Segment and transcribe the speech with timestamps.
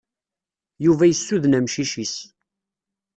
[0.85, 2.15] Yuba yessuden amcic-is.